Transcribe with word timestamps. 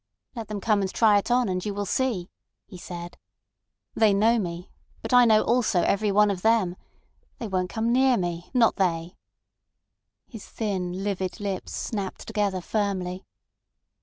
"Let 0.35 0.47
them 0.47 0.59
come 0.59 0.81
and 0.81 0.91
try 0.91 1.19
it 1.19 1.29
on, 1.29 1.47
and 1.47 1.63
you 1.63 1.75
will 1.75 1.85
see," 1.85 2.31
he 2.65 2.79
said. 2.79 3.19
"They 3.93 4.15
know 4.15 4.39
me, 4.39 4.71
but 5.03 5.13
I 5.13 5.25
know 5.25 5.43
also 5.43 5.83
every 5.83 6.11
one 6.11 6.31
of 6.31 6.41
them. 6.41 6.75
They 7.37 7.47
won't 7.47 7.69
come 7.69 7.93
near 7.93 8.17
me—not 8.17 8.77
they." 8.77 9.15
His 10.27 10.47
thin 10.47 11.03
livid 11.03 11.39
lips 11.39 11.75
snapped 11.75 12.25
together 12.25 12.61
firmly. 12.61 13.27